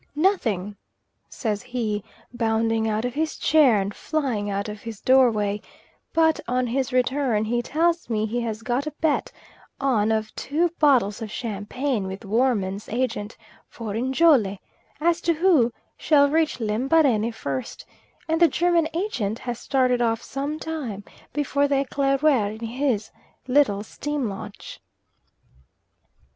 [0.15, 0.77] "Nothing,"
[1.29, 2.03] says he,
[2.33, 5.61] bounding out of his chair and flying out of his doorway;
[6.11, 9.31] but on his return he tells me he has got a bet
[9.79, 13.37] on of two bottles of champagne with Woermann's Agent
[13.69, 14.57] for Njole,
[14.99, 17.85] as to who shall reach Lembarene first,
[18.27, 23.11] and the German agent has started off some time before the Eclaireur in his
[23.47, 24.79] little steam launch.